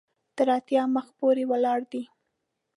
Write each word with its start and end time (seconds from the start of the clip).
تر 0.35 0.47
اتیا 0.57 0.83
مخ 0.95 1.07
پورې 1.19 1.43
ولاړ 1.51 1.79
دی. 1.91 2.03